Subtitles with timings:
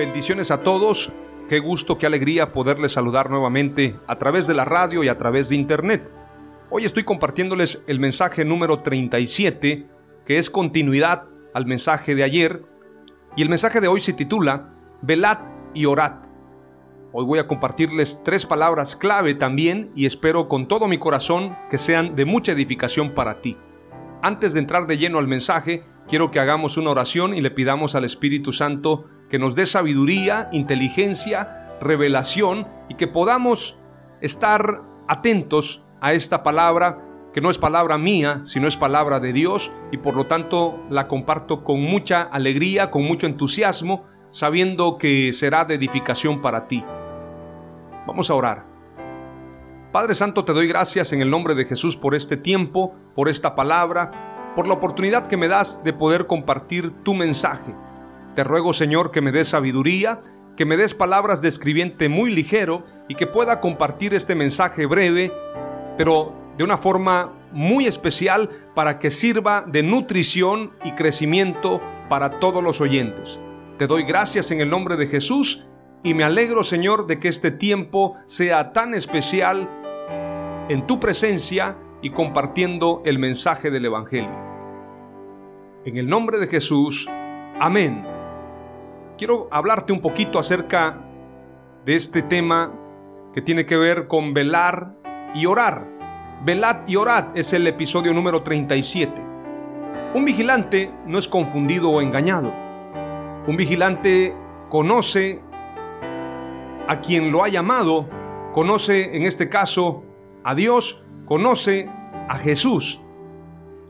[0.00, 1.12] Bendiciones a todos.
[1.46, 5.50] Qué gusto, qué alegría poderles saludar nuevamente a través de la radio y a través
[5.50, 6.10] de internet.
[6.70, 9.86] Hoy estoy compartiéndoles el mensaje número 37,
[10.24, 12.62] que es continuidad al mensaje de ayer.
[13.36, 14.70] Y el mensaje de hoy se titula
[15.02, 15.40] Velad
[15.74, 16.14] y orad.
[17.12, 21.76] Hoy voy a compartirles tres palabras clave también y espero con todo mi corazón que
[21.76, 23.58] sean de mucha edificación para ti.
[24.22, 27.94] Antes de entrar de lleno al mensaje, quiero que hagamos una oración y le pidamos
[27.94, 33.78] al Espíritu Santo que nos dé sabiduría, inteligencia, revelación y que podamos
[34.20, 39.72] estar atentos a esta palabra que no es palabra mía, sino es palabra de Dios
[39.92, 45.64] y por lo tanto la comparto con mucha alegría, con mucho entusiasmo, sabiendo que será
[45.64, 46.84] de edificación para ti.
[48.06, 48.66] Vamos a orar.
[49.92, 53.54] Padre Santo, te doy gracias en el nombre de Jesús por este tiempo, por esta
[53.54, 57.74] palabra, por la oportunidad que me das de poder compartir tu mensaje.
[58.34, 60.20] Te ruego, Señor, que me des sabiduría,
[60.56, 65.32] que me des palabras de escribiente muy ligero y que pueda compartir este mensaje breve,
[65.96, 72.62] pero de una forma muy especial para que sirva de nutrición y crecimiento para todos
[72.62, 73.40] los oyentes.
[73.78, 75.66] Te doy gracias en el nombre de Jesús
[76.04, 79.68] y me alegro, Señor, de que este tiempo sea tan especial
[80.68, 84.38] en tu presencia y compartiendo el mensaje del Evangelio.
[85.84, 87.08] En el nombre de Jesús,
[87.58, 88.09] amén
[89.20, 90.98] quiero hablarte un poquito acerca
[91.84, 92.72] de este tema
[93.34, 94.96] que tiene que ver con velar
[95.34, 95.86] y orar.
[96.42, 99.20] Velad y orad es el episodio número 37.
[100.14, 102.50] Un vigilante no es confundido o engañado.
[103.46, 104.34] Un vigilante
[104.70, 105.42] conoce
[106.88, 108.08] a quien lo ha llamado,
[108.54, 110.02] conoce en este caso
[110.44, 111.90] a Dios, conoce
[112.26, 113.02] a Jesús.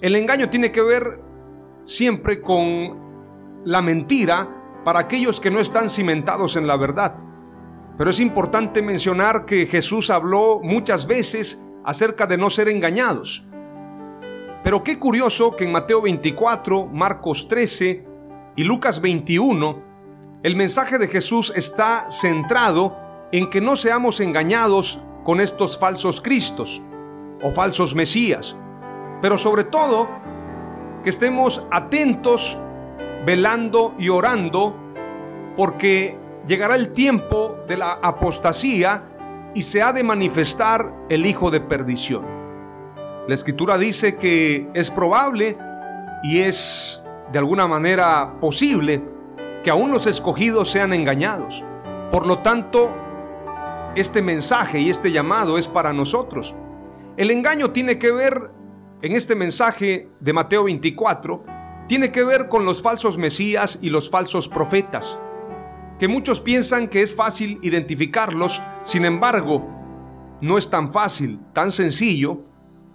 [0.01, 1.23] El engaño tiene que ver
[1.85, 2.99] siempre con
[3.65, 7.17] la mentira para aquellos que no están cimentados en la verdad.
[7.99, 13.45] Pero es importante mencionar que Jesús habló muchas veces acerca de no ser engañados.
[14.63, 18.07] Pero qué curioso que en Mateo 24, Marcos 13
[18.57, 19.83] y Lucas 21,
[20.43, 22.99] el mensaje de Jesús está centrado
[23.33, 26.83] en que no seamos engañados con estos falsos cristos
[27.43, 28.57] o falsos mesías,
[29.23, 30.09] pero sobre todo
[31.03, 32.59] que estemos atentos
[33.25, 34.75] velando y orando,
[35.57, 39.05] porque llegará el tiempo de la apostasía
[39.55, 42.25] y se ha de manifestar el hijo de perdición.
[43.27, 45.57] La escritura dice que es probable
[46.23, 49.03] y es de alguna manera posible
[49.63, 51.65] que aún los escogidos sean engañados.
[52.11, 52.95] Por lo tanto,
[53.95, 56.57] este mensaje y este llamado es para nosotros.
[57.17, 58.51] El engaño tiene que ver
[59.03, 61.45] en este mensaje de Mateo 24
[61.91, 65.19] tiene que ver con los falsos mesías y los falsos profetas,
[65.99, 69.69] que muchos piensan que es fácil identificarlos, sin embargo,
[70.41, 72.45] no es tan fácil, tan sencillo,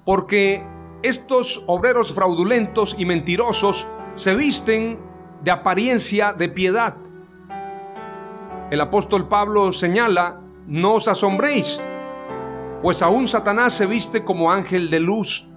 [0.06, 0.66] porque
[1.04, 4.98] estos obreros fraudulentos y mentirosos se visten
[5.44, 6.96] de apariencia de piedad.
[8.72, 11.84] El apóstol Pablo señala, no os asombréis,
[12.82, 15.50] pues aún Satanás se viste como ángel de luz.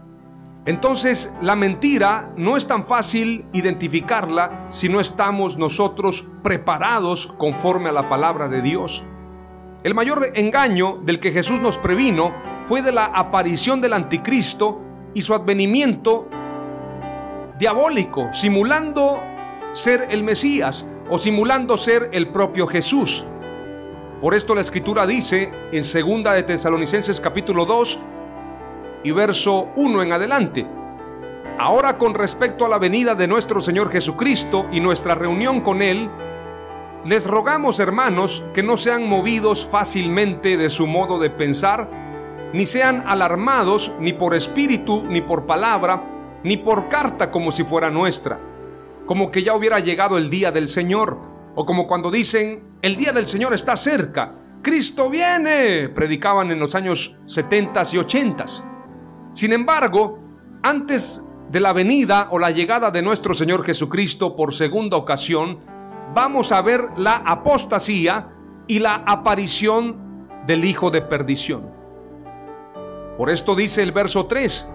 [0.66, 7.92] Entonces la mentira no es tan fácil identificarla si no estamos nosotros preparados conforme a
[7.92, 9.04] la palabra de Dios.
[9.84, 12.34] El mayor engaño del que Jesús nos previno
[12.64, 14.82] fue de la aparición del anticristo
[15.14, 16.28] y su advenimiento
[17.58, 19.22] diabólico, simulando
[19.72, 23.24] ser el Mesías, o simulando ser el propio Jesús.
[24.20, 27.98] Por esto la escritura dice en 2 de Tesalonicenses capítulo 2
[29.04, 30.66] y verso 1 en adelante.
[31.58, 36.08] Ahora con respecto a la venida de nuestro Señor Jesucristo y nuestra reunión con Él,
[37.04, 41.90] les rogamos hermanos que no sean movidos fácilmente de su modo de pensar,
[42.52, 46.04] ni sean alarmados ni por espíritu, ni por palabra,
[46.44, 48.40] ni por carta como si fuera nuestra,
[49.06, 51.18] como que ya hubiera llegado el día del Señor,
[51.54, 56.74] o como cuando dicen, el día del Señor está cerca, Cristo viene, predicaban en los
[56.74, 58.44] años 70 y 80.
[59.32, 60.18] Sin embargo,
[60.62, 65.58] antes de la venida o la llegada de nuestro Señor Jesucristo por segunda ocasión,
[66.14, 68.34] vamos a ver la apostasía
[68.66, 71.70] y la aparición del Hijo de perdición.
[73.16, 74.68] Por esto dice el verso 3,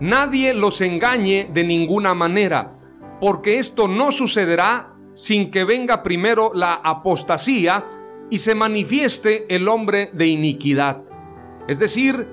[0.00, 2.78] nadie los engañe de ninguna manera,
[3.20, 7.84] porque esto no sucederá sin que venga primero la apostasía
[8.30, 11.02] y se manifieste el hombre de iniquidad.
[11.68, 12.28] Es decir,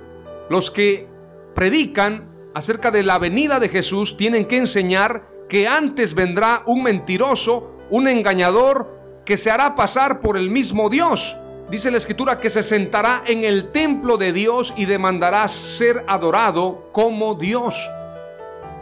[0.50, 1.09] los que
[1.54, 7.72] predican acerca de la venida de Jesús tienen que enseñar que antes vendrá un mentiroso,
[7.90, 11.38] un engañador, que se hará pasar por el mismo Dios
[11.70, 16.90] Dice la escritura que se sentará en el templo de Dios y demandará ser adorado
[16.92, 17.92] como Dios.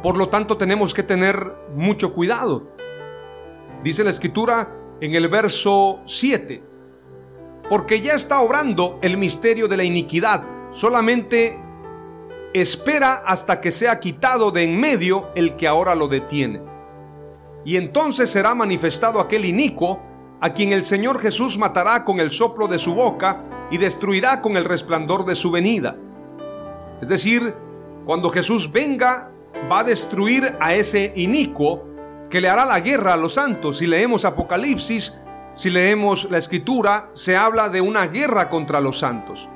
[0.02, 2.72] Por lo tanto tenemos que tener mucho cuidado.
[3.84, 6.64] Dice la escritura en el verso 7,
[7.70, 11.62] porque ya está obrando el misterio de la iniquidad, solamente
[12.62, 16.62] espera hasta que sea quitado de en medio el que ahora lo detiene.
[17.66, 20.02] Y entonces será manifestado aquel inicuo
[20.40, 24.56] a quien el Señor Jesús matará con el soplo de su boca y destruirá con
[24.56, 25.98] el resplandor de su venida.
[27.02, 27.56] Es decir,
[28.06, 29.32] cuando Jesús venga,
[29.70, 31.84] va a destruir a ese inicuo
[32.30, 33.78] que le hará la guerra a los santos.
[33.78, 35.22] Si leemos Apocalipsis,
[35.54, 39.50] si leemos la escritura, se habla de una guerra contra los santos.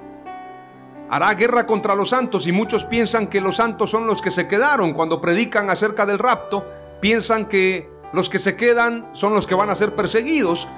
[1.12, 4.48] Hará guerra contra los santos y muchos piensan que los santos son los que se
[4.48, 6.66] quedaron cuando predican acerca del rapto,
[7.02, 10.70] piensan que los que se quedan son los que van a ser perseguidos.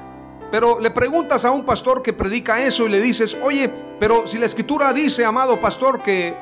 [0.52, 4.40] Pero le preguntas a un pastor que predica eso y le dices, oye, pero si
[4.40, 6.36] la escritura dice, amado pastor, que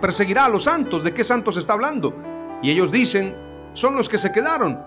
[0.00, 2.16] perseguirá a los santos, ¿de qué santos está hablando?
[2.62, 3.36] Y ellos dicen,
[3.74, 4.82] son los que se quedaron.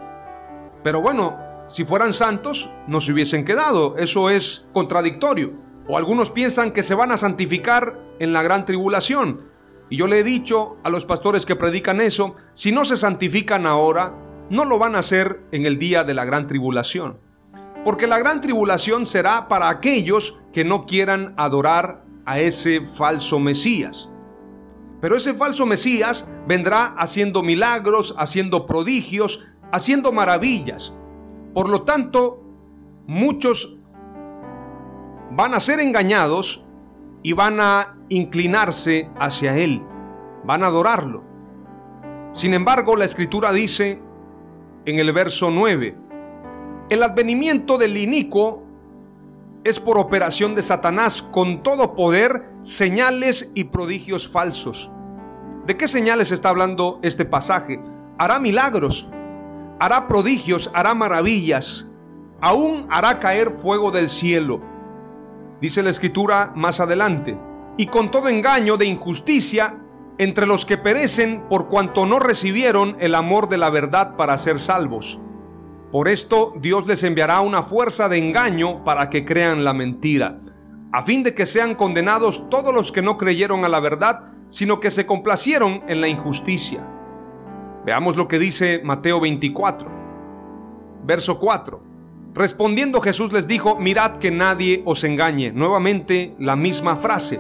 [0.84, 3.98] Pero bueno, si fueran santos, no se hubiesen quedado.
[3.98, 5.54] Eso es contradictorio.
[5.88, 9.40] O algunos piensan que se van a santificar en la gran tribulación.
[9.90, 13.66] Y yo le he dicho a los pastores que predican eso, si no se santifican
[13.66, 14.16] ahora,
[14.52, 17.18] no lo van a hacer en el día de la gran tribulación.
[17.84, 24.12] Porque la gran tribulación será para aquellos que no quieran adorar a ese falso Mesías.
[25.02, 30.94] Pero ese falso Mesías vendrá haciendo milagros, haciendo prodigios, haciendo maravillas.
[31.56, 32.44] Por lo tanto,
[33.08, 33.80] muchos
[35.32, 36.68] van a ser engañados
[37.24, 39.84] y van a inclinarse hacia Él,
[40.44, 41.24] van a adorarlo.
[42.34, 44.02] Sin embargo, la escritura dice
[44.86, 45.98] en el verso 9.
[46.90, 48.64] El advenimiento del inicuo
[49.64, 54.92] es por operación de Satanás con todo poder, señales y prodigios falsos.
[55.66, 57.80] ¿De qué señales está hablando este pasaje?
[58.18, 59.08] Hará milagros,
[59.80, 61.90] hará prodigios, hará maravillas,
[62.42, 64.62] aún hará caer fuego del cielo.
[65.62, 67.38] Dice la escritura más adelante,
[67.78, 69.78] y con todo engaño de injusticia
[70.18, 74.60] entre los que perecen por cuanto no recibieron el amor de la verdad para ser
[74.60, 75.22] salvos.
[75.92, 80.40] Por esto Dios les enviará una fuerza de engaño para que crean la mentira,
[80.92, 84.80] a fin de que sean condenados todos los que no creyeron a la verdad, sino
[84.80, 86.86] que se complacieron en la injusticia.
[87.86, 89.90] Veamos lo que dice Mateo 24,
[91.04, 91.91] verso 4.
[92.34, 95.52] Respondiendo Jesús les dijo, mirad que nadie os engañe.
[95.52, 97.40] Nuevamente la misma frase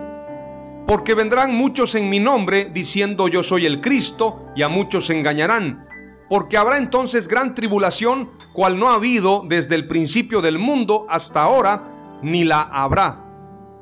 [0.91, 5.87] porque vendrán muchos en mi nombre diciendo yo soy el Cristo, y a muchos engañarán.
[6.29, 11.43] Porque habrá entonces gran tribulación, cual no ha habido desde el principio del mundo hasta
[11.43, 13.25] ahora, ni la habrá.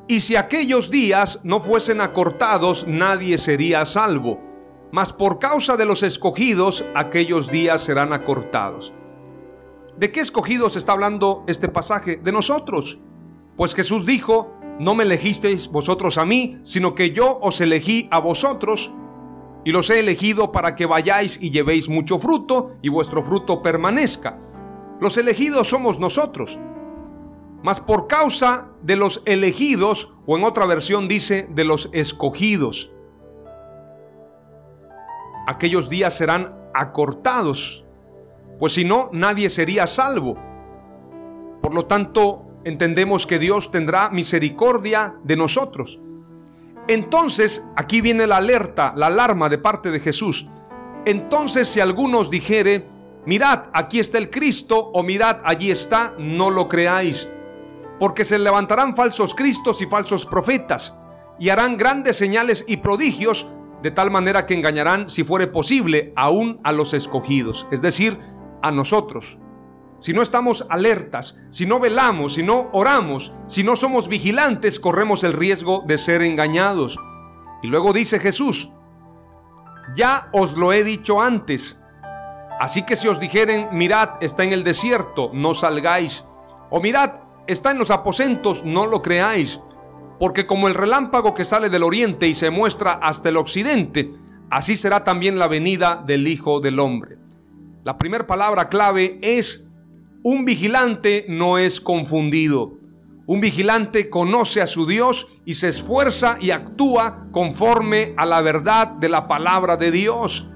[0.08, 4.39] Y si aquellos días no fuesen acortados, nadie sería salvo.
[4.92, 8.94] Mas por causa de los escogidos, aquellos días serán acortados.
[10.00, 12.15] ¿De qué escogidos está hablando este pasaje?
[12.15, 13.00] De nosotros.
[13.58, 18.20] Pues Jesús dijo, no me elegisteis vosotros a mí, sino que yo os elegí a
[18.20, 18.94] vosotros,
[19.65, 24.39] y los he elegido para que vayáis y llevéis mucho fruto, y vuestro fruto permanezca.
[25.01, 26.58] Los elegidos somos nosotros.
[27.62, 32.94] Mas por causa de los elegidos, o en otra versión dice de los escogidos,
[35.46, 37.86] aquellos días serán acortados,
[38.60, 40.38] pues si no, nadie sería salvo.
[41.62, 46.01] Por lo tanto, entendemos que Dios tendrá misericordia de nosotros.
[46.88, 50.50] Entonces, aquí viene la alerta, la alarma de parte de Jesús.
[51.06, 52.86] Entonces, si algunos dijere,
[53.25, 57.32] mirad, aquí está el Cristo, o mirad, allí está, no lo creáis.
[58.00, 60.98] Porque se levantarán falsos Cristos y falsos profetas,
[61.38, 63.50] y harán grandes señales y prodigios,
[63.84, 68.18] de tal manera que engañarán, si fuere posible, aún a los escogidos, es decir,
[68.62, 69.39] a nosotros
[70.00, 75.25] si no estamos alertas, si no velamos, si no oramos, si no somos vigilantes, corremos
[75.25, 76.98] el riesgo de ser engañados.
[77.62, 78.72] Y luego dice Jesús,
[79.94, 81.82] ya os lo he dicho antes.
[82.62, 86.25] Así que si os dijeren, mirad, está en el desierto, no salgáis.
[86.70, 89.62] O mirad, está en los aposentos, no lo creáis.
[90.18, 94.12] Porque como el relámpago que sale del oriente y se muestra hasta el occidente,
[94.50, 97.19] así será también la venida del Hijo del Hombre.
[97.86, 99.70] La primera palabra clave es
[100.22, 102.74] un vigilante no es confundido.
[103.26, 108.88] Un vigilante conoce a su Dios y se esfuerza y actúa conforme a la verdad
[108.88, 110.50] de la palabra de Dios.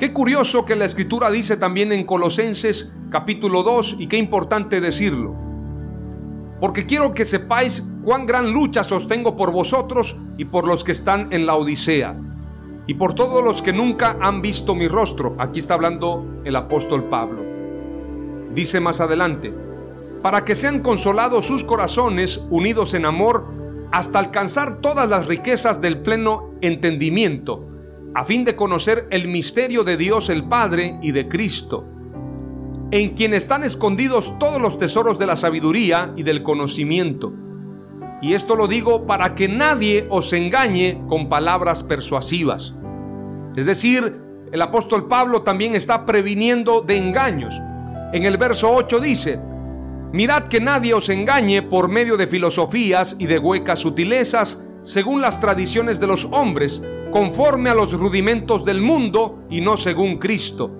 [0.00, 5.36] Qué curioso que la escritura dice también en Colosenses capítulo 2 y qué importante decirlo.
[6.60, 11.32] Porque quiero que sepáis cuán gran lucha sostengo por vosotros y por los que están
[11.32, 12.16] en la Odisea
[12.86, 15.34] y por todos los que nunca han visto mi rostro.
[15.38, 17.42] Aquí está hablando el apóstol Pablo.
[18.54, 19.52] Dice más adelante,
[20.22, 23.46] para que sean consolados sus corazones unidos en amor
[23.92, 27.66] hasta alcanzar todas las riquezas del pleno entendimiento,
[28.14, 31.84] a fin de conocer el misterio de Dios el Padre y de Cristo,
[32.90, 37.32] en quien están escondidos todos los tesoros de la sabiduría y del conocimiento.
[38.22, 42.74] Y esto lo digo para que nadie os engañe con palabras persuasivas.
[43.56, 44.20] Es decir,
[44.52, 47.60] el apóstol Pablo también está previniendo de engaños.
[48.12, 49.40] En el verso 8 dice,
[50.12, 55.40] Mirad que nadie os engañe por medio de filosofías y de huecas sutilezas, según las
[55.40, 60.70] tradiciones de los hombres, conforme a los rudimentos del mundo y no según Cristo.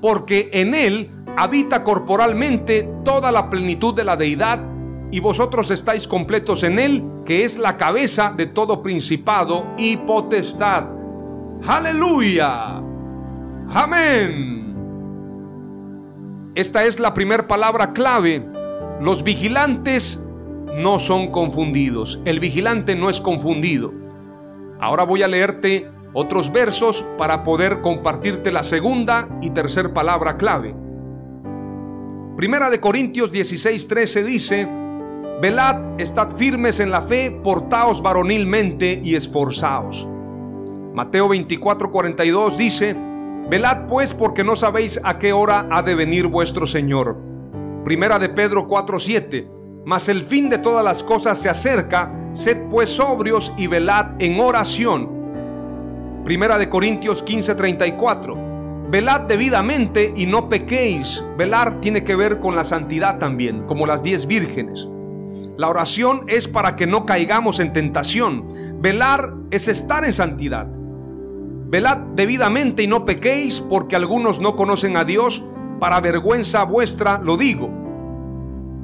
[0.00, 4.64] Porque en Él habita corporalmente toda la plenitud de la deidad,
[5.10, 10.86] y vosotros estáis completos en Él, que es la cabeza de todo principado y potestad.
[11.66, 12.76] Aleluya.
[13.72, 14.60] Amén.
[16.54, 18.46] Esta es la primera palabra clave.
[19.00, 20.26] Los vigilantes
[20.76, 22.20] no son confundidos.
[22.24, 23.92] El vigilante no es confundido.
[24.80, 30.74] Ahora voy a leerte otros versos para poder compartirte la segunda y tercera palabra clave.
[32.36, 34.79] Primera de Corintios 16:13 dice,
[35.40, 40.06] Velad, estad firmes en la fe, portaos varonilmente y esforzaos.
[40.92, 42.94] Mateo 24:42 dice,
[43.48, 47.16] Velad pues porque no sabéis a qué hora ha de venir vuestro Señor.
[47.86, 49.48] Primera de Pedro 4:7.
[49.86, 54.38] Mas el fin de todas las cosas se acerca, sed pues sobrios y velad en
[54.40, 55.08] oración.
[56.22, 58.90] Primera de Corintios 15:34.
[58.90, 61.24] Velad debidamente y no pequéis.
[61.38, 64.90] Velar tiene que ver con la santidad también, como las diez vírgenes.
[65.60, 68.80] La oración es para que no caigamos en tentación.
[68.80, 70.66] Velar es estar en santidad.
[70.66, 75.44] Velad debidamente y no pequéis, porque algunos no conocen a Dios,
[75.78, 77.68] para vergüenza vuestra lo digo.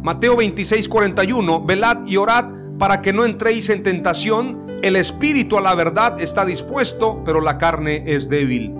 [0.02, 5.62] Mateo 26, 41, velad y orad para que no entréis en tentación, el espíritu a
[5.62, 8.74] la verdad está dispuesto, pero la carne es débil.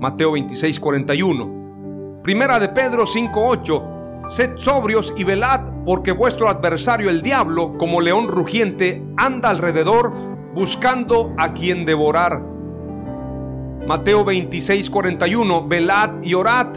[0.00, 2.22] Mateo 26, 41.
[2.22, 3.91] Primera de Pedro 5, 8.
[4.26, 10.12] Sed sobrios y velad, porque vuestro adversario el diablo, como león rugiente, anda alrededor
[10.54, 12.52] buscando a quien devorar
[13.86, 16.68] Mateo 26, 41, velad y orad.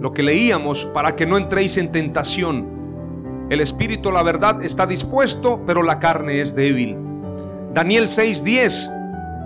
[0.00, 3.46] Lo que leíamos para que no entréis en tentación.
[3.50, 6.96] El espíritu, la verdad, está dispuesto, pero la carne es débil.
[7.74, 8.90] Daniel 6, 10.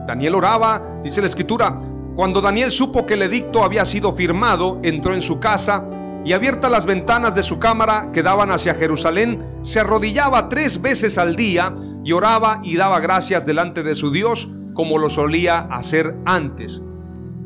[0.07, 1.79] Daniel oraba, dice la escritura,
[2.15, 5.87] cuando Daniel supo que el edicto había sido firmado, entró en su casa
[6.25, 11.19] y abiertas las ventanas de su cámara que daban hacia Jerusalén, se arrodillaba tres veces
[11.19, 11.75] al día
[12.05, 16.83] y oraba y daba gracias delante de su Dios como lo solía hacer antes,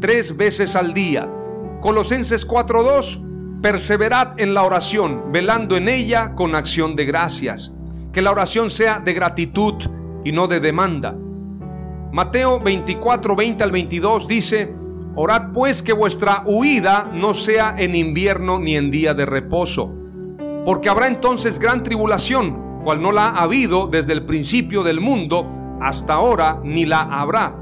[0.01, 1.29] tres veces al día.
[1.81, 7.75] Colosenses 4:2, perseverad en la oración, velando en ella con acción de gracias.
[8.13, 9.75] Que la oración sea de gratitud
[10.25, 11.17] y no de demanda.
[12.13, 14.73] Mateo 24, 20 al 22 dice,
[15.17, 19.95] Orad pues que vuestra huida no sea en invierno ni en día de reposo,
[20.65, 25.47] porque habrá entonces gran tribulación, cual no la ha habido desde el principio del mundo,
[25.81, 27.57] hasta ahora ni la habrá.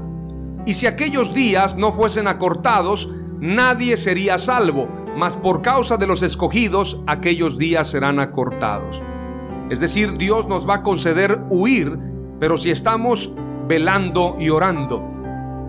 [0.65, 6.23] Y si aquellos días no fuesen acortados, nadie sería salvo, mas por causa de los
[6.23, 9.03] escogidos aquellos días serán acortados.
[9.69, 11.99] Es decir, Dios nos va a conceder huir,
[12.39, 13.35] pero si estamos
[13.67, 15.12] velando y orando.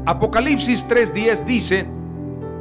[0.06, 1.86] Apocalipsis 3:10 dice,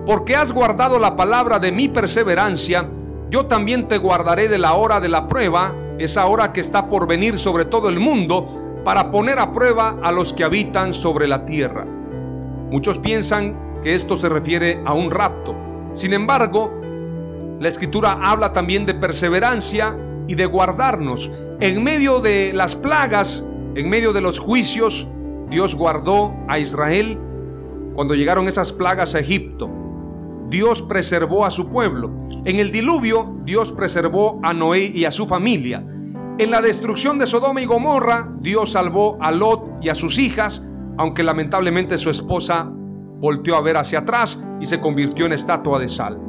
[0.06, 2.90] porque has guardado la palabra de mi perseverancia,
[3.30, 7.06] yo también te guardaré de la hora de la prueba, esa hora que está por
[7.06, 11.44] venir sobre todo el mundo, para poner a prueba a los que habitan sobre la
[11.44, 11.86] tierra.
[12.70, 15.54] Muchos piensan que esto se refiere a un rapto.
[15.94, 16.72] Sin embargo,
[17.60, 19.98] la escritura habla también de perseverancia
[20.28, 21.30] y de guardarnos.
[21.60, 23.46] En medio de las plagas,
[23.76, 25.10] en medio de los juicios,
[25.50, 27.20] Dios guardó a Israel
[27.94, 29.70] cuando llegaron esas plagas a Egipto.
[30.50, 32.12] Dios preservó a su pueblo.
[32.46, 35.86] En el diluvio, Dios preservó a Noé y a su familia.
[36.38, 40.70] En la destrucción de Sodoma y Gomorra, Dios salvó a Lot y a sus hijas,
[40.98, 45.88] aunque lamentablemente su esposa volteó a ver hacia atrás y se convirtió en estatua de
[45.88, 46.20] sal.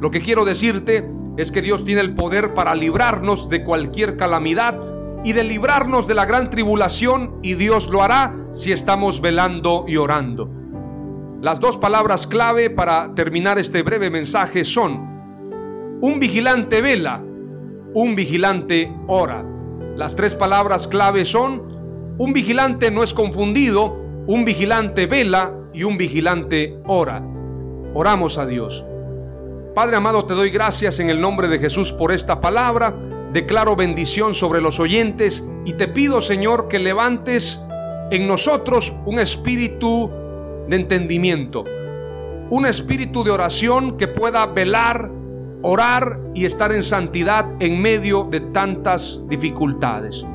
[0.00, 4.80] Lo que quiero decirte es que Dios tiene el poder para librarnos de cualquier calamidad
[5.24, 9.96] y de librarnos de la gran tribulación y Dios lo hará si estamos velando y
[9.96, 10.63] orando.
[11.44, 17.22] Las dos palabras clave para terminar este breve mensaje son un vigilante vela,
[17.92, 19.44] un vigilante ora.
[19.94, 23.94] Las tres palabras clave son un vigilante no es confundido,
[24.26, 27.22] un vigilante vela y un vigilante ora.
[27.92, 28.86] Oramos a Dios.
[29.74, 32.96] Padre amado, te doy gracias en el nombre de Jesús por esta palabra.
[33.34, 37.62] Declaro bendición sobre los oyentes y te pido, Señor, que levantes
[38.10, 40.23] en nosotros un espíritu
[40.68, 41.64] de entendimiento,
[42.50, 45.10] un espíritu de oración que pueda velar
[45.66, 50.26] orar y estar en santidad en medio de tantas dificultades.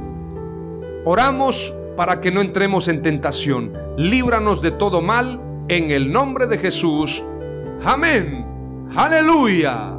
[1.06, 3.74] Oramos para que no entremos en tentación.
[3.96, 7.24] Líbranos de todo mal en el nombre de Jesús.
[7.84, 8.44] Amén.
[8.96, 9.99] Aleluya.